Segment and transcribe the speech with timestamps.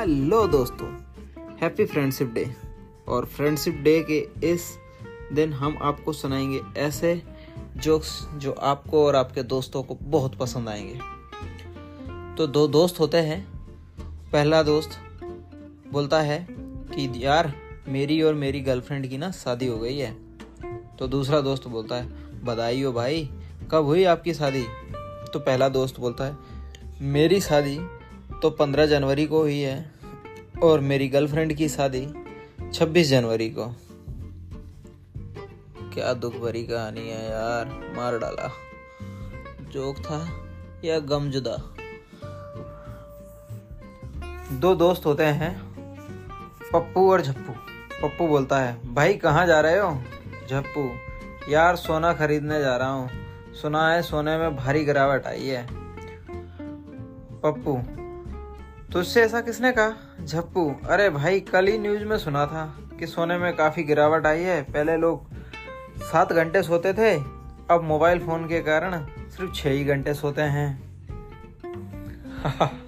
[0.00, 0.88] Hello दोस्तों,
[1.62, 2.54] happy friendship day.
[3.08, 4.78] और friendship day के इस
[5.32, 7.22] दिन हम आपको सुनाएँगे ऐसे
[7.76, 10.98] जोक्स जो आपको और आपके दोस्तों को बहुत पसंद आएँगे।
[12.36, 13.46] तो दो दोस्त होते हैं।
[14.32, 14.90] पहला दोस्त
[15.92, 17.54] बोलता है कि, यार,
[17.88, 20.16] मेरी और मेरी गर्लफ्रेंड की ना शादी हो गई है।
[20.98, 22.08] तो दूसरा दोस्त बोलता है,
[22.44, 23.30] बधाई हो भाई,
[23.70, 24.64] कब हुई आपकी शादी?
[25.32, 26.36] तो पहला दोस्त बोलता है,
[27.00, 27.80] मेरी शादी
[28.42, 29.92] तो पंद्रह जनवरी को हुई है
[30.62, 32.08] और मेरी गर्लफ्रेंड की शादी
[32.74, 33.66] छब्बीस जनवरी को।
[35.94, 38.52] क्या दुख भरी कहानी है यार, मार डाला।
[39.70, 40.28] जोक था
[40.84, 41.74] या गमजुदा
[44.52, 45.62] दो दोस्त होते हैं,
[46.72, 47.52] पप्पू और झप्पू।
[48.02, 50.02] पप्पू बोलता है, भाई, कहाँ जा रहे हो?
[50.50, 50.90] झप्पू,
[51.52, 53.10] यार, सोना खरीदने जा रहा हूँ।
[53.62, 55.66] सुना है सोने में भारी गिरावट आई है।
[57.40, 57.99] पप्पू
[58.92, 59.92] तुझसे ऐसा किसने कहा?
[60.24, 64.40] झप्पू। अरे भाई, कल ही न्यूज़ में सुना था कि सोने में काफ़ी गिरावट आई
[64.40, 65.30] है। पहले लोग
[65.98, 67.14] सात घंटे सोते थे,
[67.70, 70.82] अब मोबाइल फ़ोन के कारण सिर्फ़ छः ही घंटे सोते हैं।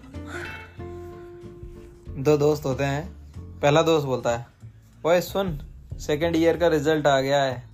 [2.19, 3.13] दो दोस्त होते हैं।
[3.61, 4.47] पहला दोस्त बोलता है,
[5.07, 5.61] ओए, सुन
[5.99, 7.69] सेकेंड ईयर का रिज़ल्ट आ गया है।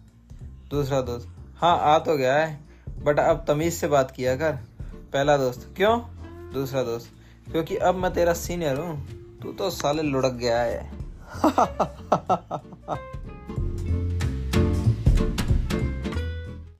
[0.71, 2.61] दूसरा दोस्त हाँ आ तो गया है
[3.03, 4.53] बट अब तमीज़ से बात किया कर।
[5.13, 6.01] पहला दोस्त, क्यों?
[6.53, 7.18] दूसरा दोस्त
[7.53, 9.07] क्योंकि अब मैं तेरा सीनियर हूँ।
[9.43, 10.91] तू तो साले लुढ़क गया है।